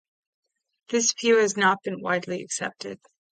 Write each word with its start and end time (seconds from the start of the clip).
This 0.89 1.13
view 1.13 1.35
has 1.37 1.55
not 1.55 1.83
been 1.83 2.01
widely 2.01 2.41
accepted. 2.41 2.99